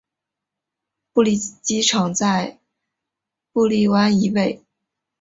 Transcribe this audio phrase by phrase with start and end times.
[1.13, 2.59] 布利机场在
[3.51, 4.59] 布利湾以北。